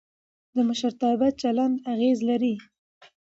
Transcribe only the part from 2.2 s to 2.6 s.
لري